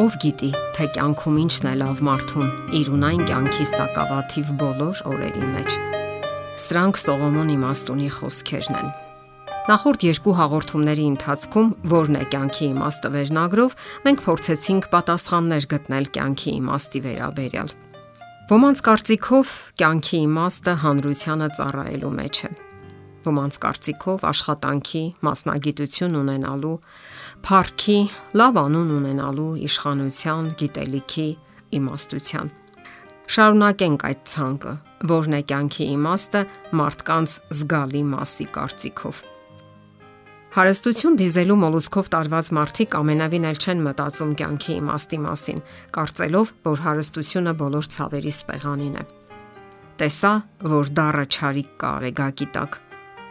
[0.00, 5.76] Ով գիտի, թե կյանքում ինչն է լավ մարդուն իր ունայն կյանքի սակավաթիվ բոլոր օրերի մեջ։
[6.64, 8.88] Սրանք Սողոմոն իմաստունի խոսքերն են։
[9.68, 13.78] Նախորդ երկու հաղորդումների ընթացքում, որն է կյանքի իմաստը վերնագրով,
[14.08, 17.78] մենք փորձեցինք պատասխաններ գտնել կյանքի իմաստի վերաբերյալ։
[18.48, 22.54] Ոմանց կարծիքով կյանքի իմաստը հանրությանը ծառայելու մեջ է
[23.22, 26.78] ոմանց կարծիքով աշխատանքի, մասնագիտություն ունենալու,
[27.42, 27.96] փառքի,
[28.38, 31.26] լավ անուն ունենալու, իշխանության, գիտելիքի,
[31.78, 32.52] իմաստության։
[33.32, 34.74] Շարունակենք այդ ցանկը,
[35.12, 36.42] որն է կյանքի իմաստը
[36.80, 39.22] մարդկանց զգալի մասի կարծիքով։
[40.52, 45.62] Հարստություն դիզելու մոլուսկով տարված մարդիկ ամենավին էլ չեն մտածում կյանքի իմաստի մասին,
[45.96, 49.04] կարծելով, որ հարստությունը բոլոր ցավերի սպեղանին է։
[50.02, 50.32] Տեսա,
[50.76, 52.80] որ դառը ճարիք կա արեգակի տակ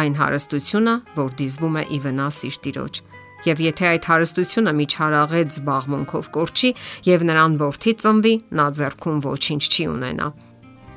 [0.00, 3.00] այն հարստությունը, որ դիզվում է ի վնաս իր տիրոջ
[3.46, 6.70] եւ եթե այդ հարստությունը միջարաղեց զբաղմունքով կորչի
[7.08, 10.28] եւ նրան worth-ի ծնվի, նա ձեռքում ոչինչ չի ունենա։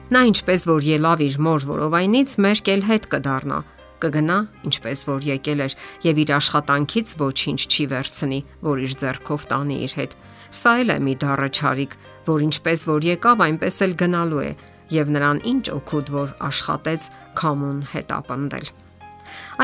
[0.06, 3.58] Նա ինչպես որ ելավ իր մոր որովայնից մերկ էլ հետ կդառնա,
[4.06, 4.38] կգնա,
[4.70, 9.96] ինչպես որ եկել էր եւ իր աշխատանքից ոչինչ չի վերցնի, որ իր ձեռքով տանի իր
[10.00, 10.16] հետ։
[10.56, 11.98] Սա էլ է մի դառը ճարիք,
[12.30, 14.52] որ ինչպես որ եկավ, այնպես էլ գնալու է
[14.94, 17.08] եւ նրան ինչ օգուտ որ աշխատեց
[17.40, 18.68] քամուն հետ ապնդել։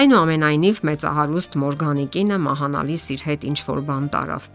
[0.02, 4.52] Այնուամենայնիվ մեծահարուստ Մորգանիկինը մահանալիս իր հետ ինչ որ բան տարավ։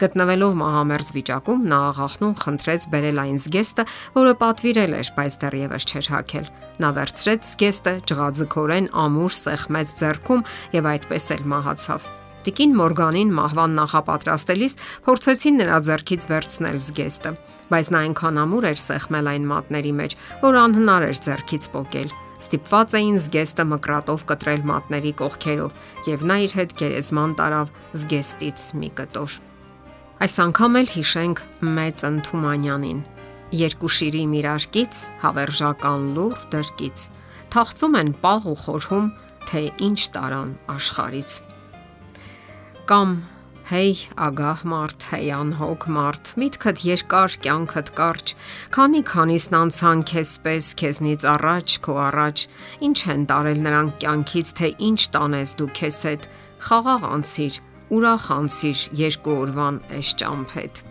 [0.00, 6.08] Գտնվելով մահամերձ վիճակում նա աղախնում խնդրեց բերել այն զգեստը, որը պատվիրել էր, բայց դեռևս չէր
[6.14, 6.46] հակել։
[6.80, 10.46] Նա վերցրեց զգեստը, ջղաձգորեն ամուր սեղմեց ձեռքում
[10.80, 12.08] եւ այդպես էլ մահացավ։
[12.40, 17.34] Տիկին Մորգանին մահվան նախապատրաստելիս փորձեցին նրա ձեռքից վերցնել զգեստը,
[17.68, 20.18] բայց նա այնքան ամուր էր սեղմել այն մատների մեջ,
[20.48, 22.10] որ անհնար էր ձեռքից փոկել
[22.40, 28.90] ստիպված էին զգեստը մկրատով կտրել մատների կողքերով եւ նա իր հետ գերեզման տարավ զգեստից մի
[29.00, 29.38] կտոր։
[30.20, 31.42] Այս անգամ էլ հիշենք
[31.80, 33.00] մեծ Ընթումանյանին։
[33.60, 37.06] Երկու շիրի միրարկից հավերժական լուր դրկից
[37.50, 39.06] թաղծում են պաղ ու խորհում,
[39.50, 41.36] թե ինչ տարան աշխարից։
[42.90, 43.14] Կամ
[43.70, 48.32] Հեյ ագահ մարդ, հեյ անհոգ մարդ, միտքդ երկար, կյանքդ կարճ,
[48.74, 52.44] քանի քանիսն անցան քեզպես, քեզնից առաջ, քո առաջ,
[52.90, 56.28] ինչ են տարել նրանք կյանքից, թե ինչ տանես դու քեզ հետ,
[56.66, 57.62] խաղաղ անցիր,
[57.94, 60.84] ուրախ անցիր երկու օրվան էս ճամփետ։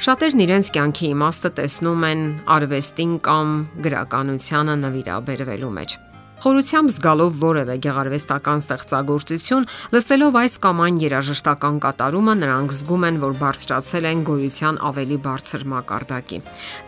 [0.00, 2.22] Շատերն իրենց կյանքի իմաստը տեսնում են
[2.56, 6.00] արվեստին կամ գրականությանը նվիրաբերվելու մեջ։
[6.40, 13.34] Խորությամբ զգալով որևէ գեղարվեստական ստեղծագործություն, լսելով այս կամ այն երաժշտական կատարումը, նրանք զգում են, որ
[13.42, 16.38] բարձրացել են գոյության ավելի բարձր մակարդակի։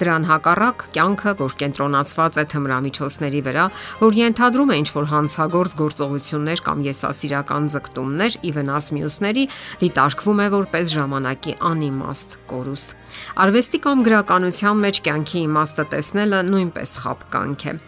[0.00, 3.66] Դրան հակառակ, կյանքը, որ կենտրոնացված է թմրամիջոցների վրա,
[4.00, 9.46] որ ենթադրում է ինչ-որ հանցագործ գործողություններ կամ եսասիրական ձգտումներ ի վնաս մյուսների,
[9.84, 12.98] դիտարկվում է որպես ժամանակի անիմաստ կորուստ։
[13.44, 17.80] Արվեստի կամ գրականության մեջ կյանքի իմաստը տեսնելը նույնպես խապկանք է։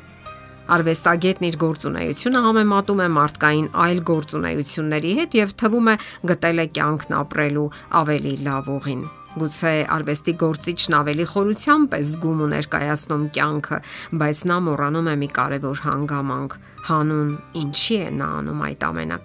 [0.65, 5.95] Արվեստագետն իր գործունեությունը համեմատում է մարդկային այլ գործունեությունների հետ եւ թվում է
[6.31, 7.65] գտել է կյանքն ապրելու
[8.01, 9.03] ավելի լավ ուղին։
[9.35, 13.79] Գուցե արվեստի գործիչն ավելի խորությամբ է զգում ու ներկայացնում կյանքը,
[14.25, 16.59] բայց նա մոռանում է մի կարևոր հանգամանք՝
[16.89, 19.19] հանուն ինչի է նա անում այդ ամենը։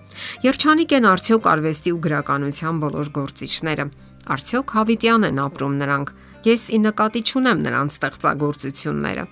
[0.49, 3.85] Երջանիկ են արդյոք արվեստի ու գրականության բոլոր գործիչները։
[4.33, 6.15] Արդյոք հավիտյան են ապրում նրանք։
[6.49, 9.25] Ես ի նկատի չունեմ նրանց ստեղծագործությունները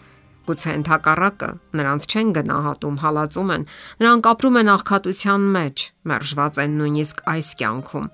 [0.48, 3.68] Գուցե ընդհակառակը նրանց չեն գնահատում, հալածում են։
[4.04, 8.08] Նրանք ապրում են աղքատության մեջ, մերժված են նույնիսկ այս կյանքում։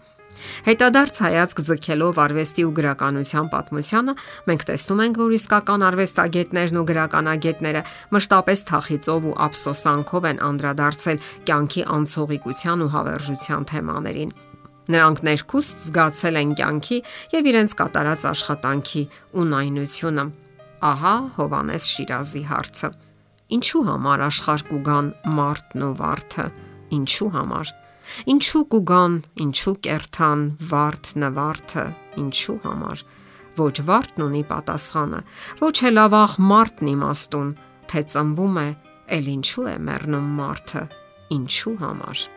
[0.66, 4.16] Հետադարձ հայացք ձգելով արվեստի ու գրականության պատմությանը,
[4.49, 7.83] մենք տեսնում ենք, որ իսկական արվեստագետներն ու գրականագետները
[8.17, 14.38] մշտապես թախիծով ու ափսոսանքով են անդրադարձել կյանքի անցողիկության ու հավերժության թեմաներին։
[14.83, 16.97] Նրանք ներքուստ զգացել են կյանքի
[17.39, 19.03] եւ իրենց կատարած աշխատանքի
[19.43, 20.25] ունայնությունը
[20.83, 22.88] Ահա Հովանես Շիրազի հարցը։
[23.55, 26.45] Ինչու համար աշխարհ կուգան մարդն ու վարդը։
[26.97, 27.71] Ինչու համար։
[28.34, 29.16] Ինչու կուգան,
[29.46, 30.43] ինչու կերթան
[30.73, 31.85] վարդ նվարդը,
[32.23, 33.05] ինչու համար։
[33.63, 35.23] Ոչ վարդն ունի պատասխանը,
[35.63, 38.69] ոչ էլ ավաղ մարդն իմաստուն, թե ծնվում է,
[39.17, 40.87] ել ինչու է մեռնում մարդը,
[41.40, 42.29] ինչու համար։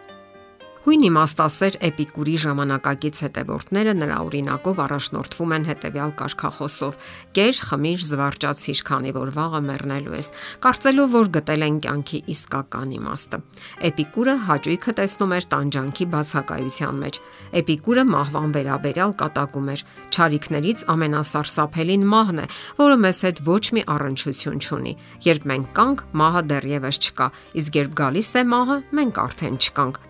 [0.86, 6.98] Հույն իմաստասեր Էպիկուրի ժամանակակից հետևորդները նրա օրինակով առաջնորդվում են հետևյալ կարգախոսով.
[7.34, 10.30] Կեր, խմիր, զվարճացիր, քանի որ վաղը մեռնելու ես,
[10.62, 13.42] կարծելով որ գտել են կյանքի իսկական իմաստը։
[13.90, 17.20] Էպիկուրը հաճույքը տեսնում էր տանջանքի բացակայության մեջ։
[17.66, 19.86] Էպիկուրը մահվան վերաբերյալ կատակում էր.
[20.14, 22.48] Չարիքներից ամենասարսափելին մահն է,
[22.78, 27.96] որը մեզ հետ ոչ մի առնչություն չունի։ Երբ մենք կանք, մահը դեռևս չկա, իսկ երբ
[28.06, 30.06] գալիս է մահը, մենք արդեն չկանք։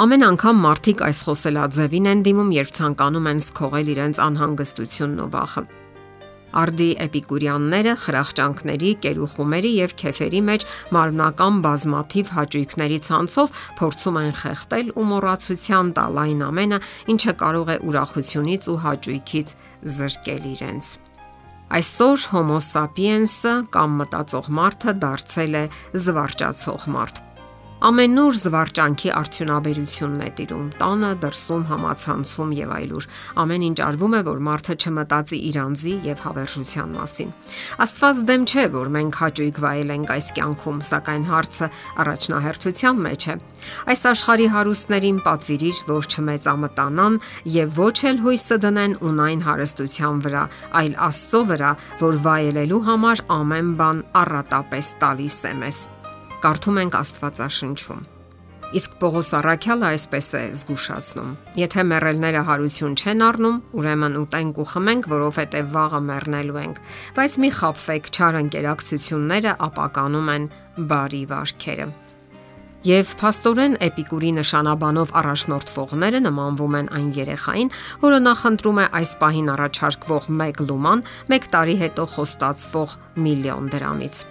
[0.00, 5.62] Ամեն անգամ մարդիկ այս խոսելաձևին են դիմում, երբ ցանկանում են սքողել իրենց անհանգստությունն ու վախը։
[6.60, 10.66] Արդի էպիկուրյանները խրախճանքների, կերուխումերի եւ քեֆերի մեջ
[10.96, 16.82] մարմնական բազմաթիվ հաճույքների ցանցով փորձում են խեղտել ու մոռացության տալ այն ամենը,
[17.12, 19.56] ինչը կարող է ուրախությունից ու հաճույքից
[20.00, 20.94] զրկել իրենց։
[21.70, 25.66] Այսօր Homo sapiens-ը կամ մտածող մարդը դարձել է
[26.08, 27.26] զվարճացող մարդ
[27.80, 33.04] Ամենուր զվարճանքի արդյունաբերությունն է տիրում՝ տանը, դրսում, համացանցում եւ այլուր։
[33.40, 37.30] Ամեն ինչ արվում է, որ մարդը չմտածի իր անձի եւ հավերժության մասին։
[37.80, 41.68] Աստված դեմ չէ, որ մենք հաճույք վայելենք այս կյանքում, սակայն հարցը
[42.04, 43.36] առաջնահերթության մեջ է։
[43.88, 47.16] Այս աշխարհի հարուստներին պատվիրիր, որ չմեծամտանան
[47.56, 50.44] եւ ոչ էլ հույսը դնեն ունայն հարստության վրա,
[50.84, 51.72] այլ Աստծո վրա,
[52.04, 55.80] որ վայելելու համար ամեն բան առատապես տալիս է մեզ
[56.40, 58.00] կարդում ենք Աստվածաշնչում։
[58.70, 61.30] Իսկ Պողոս Արաքյալը այսպես է զգուշացնում.
[61.58, 66.78] Եթե մեռելները հարություն չեն առնում, ուրեմն ուտենք ու խմենք, որովհետև վաղը մեռնելու ենք,
[67.18, 70.48] բայց մի խապվեք, չար ընկերակցությունները ապականում են
[70.94, 71.90] բարի վարքերը։
[72.88, 77.74] Եվ փաստորեն էպիկուրի նշանաբանով առաջնորդվողները նմանվում են այն երեխային,
[78.06, 81.06] որը նախընտրում է այս պահին առաջարկվող 1 լուման
[81.36, 84.26] 1 տարի հետո խոստացվող միլիոն դրամից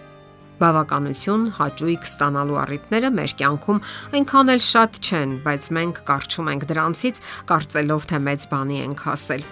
[0.59, 3.79] բավականություն, հաճույք ստանալու առիթները մեր կյանքում
[4.19, 9.45] այնքան էլ շատ չեն, բայց մենք կարճում ենք դրանցից, կարծելով թե մեծ բանի ենք հասել։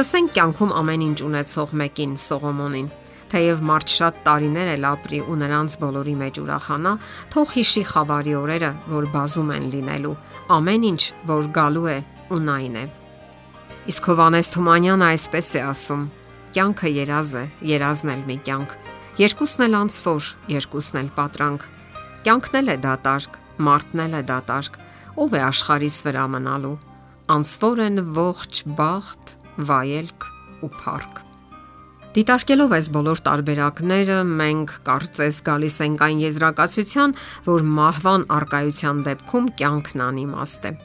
[0.00, 2.88] Լսենք կյանքում ամեն ինչ ունեցող մեկին Սողոմոնին։
[3.30, 6.94] Թեև մարդ շատ տարիներ էլ ապրի ու նրանց բոլորի մեջ ուրախանա,
[7.30, 10.16] թող հիշի խավարի օրերը, որ բազում են լինելու։
[10.56, 11.98] Ամեն ինչ, որ գալու է,
[12.40, 12.84] ունայն է։
[13.90, 16.06] Իսկ Հովանես Թումանյանը այսպես է ասում.
[16.50, 18.78] Կյանքը երազ է, երազն էլ մի կյանք
[19.20, 21.64] Երկուսն էլ անցվոր, երկուսն էլ պատրանք։
[22.24, 23.34] Կյանքն էլ է դատարկ,
[23.66, 24.78] մարդն էլ է դատարկ։
[25.20, 26.72] Ով է աշխարհիս վրա մնալու։
[27.36, 29.34] Անցվոր են ողջ բախտ,
[29.68, 30.28] վայելք
[30.64, 31.20] ու փառք։
[32.16, 40.08] Դիտարկելով այս բոլոր տարբերակները, մենք կարծես գալիս ենք այն եզրակացության, որ մահվան արկայության դեպքում կյանքն
[40.08, 40.78] անիմաստ է։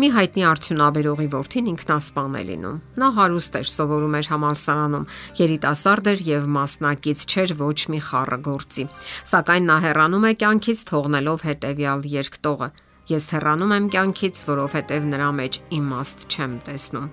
[0.00, 5.02] Մի հայտնի արդյունաբերողի որդին ինքնասպան է լինում։ Նա հարուստ էր, սովորում էր համալսարանում,
[5.40, 8.86] երիտասարդ էր եւ մասնակից չէր ոչ մի խառը գործի։
[9.28, 12.68] Սակայն նա հեռանում է կյանքից թողնելով հետեւյալ երկտողը.
[13.12, 17.10] Ես հեռանում եմ կյանքից, որովհետեւ նրա մեջ իմաստ չեմ տեսնում։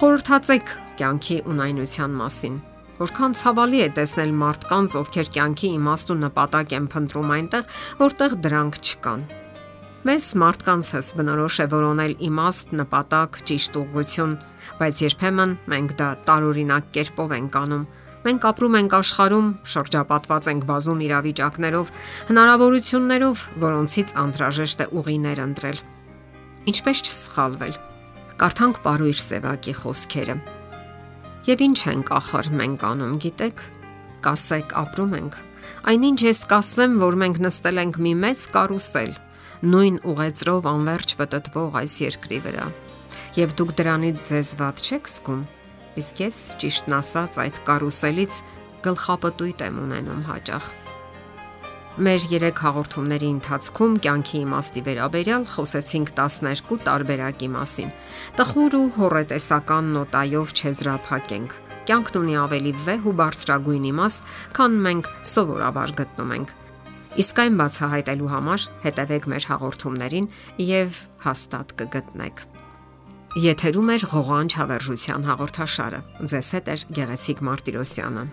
[0.00, 2.56] Խորհրդացեք կյանքի ունայնության մասին։
[3.00, 7.70] Որքան ցավալի է տեսնել մարդկանց, ովքեր կյանքի իմաստ ու նպատակ են փնտրում այնտեղ,
[8.02, 9.22] որտեղ դրանք չկան։
[10.00, 14.30] Մեզ մարդկանցս բնորոշ է որոնել իմաստ, նպատակ, ճիշտ ուղղություն,
[14.78, 17.84] բայց երբեմն մենք դա տարօրինակ կերպով ենք անում։
[18.24, 21.92] Մենք ապրում ենք աշխարհում, շրջապատված ենք բազում իրավիճակներով,
[22.32, 25.84] հնարավորություններով, որոնցից անհրաժեշտ է ուղիներ ընտրել։
[26.72, 27.80] Ինչպես չսխալվել։
[28.40, 30.42] Կարդանք Պարույր Սևակի խոսքերը։
[31.44, 33.66] Եվ ինչ ենք ախր մենք անում, գիտեք։
[34.24, 35.42] Կասեք, ապրում ենք։
[35.92, 39.12] Այնինչ ես կասեմ, որ մենք նստել ենք մի մեծ կարուսել
[39.60, 42.66] նույն ուղեծրով անverջ պատտվող այս երկրի վրա։
[43.36, 45.42] Եվ դուք դրանից ձեզ ված չեք զգում։
[46.00, 48.38] Իսկ ես ճիշտն ասած այդ կարուսելից
[48.86, 50.70] գլխապտույտ եմ ունենում հաճախ։
[52.00, 57.90] Մեր 3 հաղորդումների ընթացքում կյանքի իմաստի վերաբերյալ խոսեցինք 12 տարբերակի մասին։
[58.40, 61.58] Տխուր ու հորետեսական նոտայով չեզրափակենք։
[61.90, 66.56] Կյանքն ունի ավելի վեհ ու բարձրագույն իմաստ, քան մենք սովորաբար գտնում ենք։
[67.18, 70.26] Իսկ այն բացահայտելու համար հետևեք մեր հաղորդումներին
[70.62, 72.42] եւ հաստատ կգտնեք։
[73.42, 76.00] Եթերում է ղողանջ հավերժության հաղորդաշարը։
[76.30, 78.24] Ձեզ հետ է Գեղեցիկ Մարտիրոսյանը։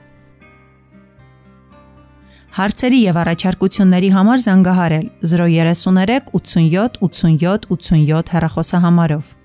[2.57, 9.35] Հարցերի եւ առաջարկությունների համար զանգահարել 033 87 87 87 հեռախոսահամարով։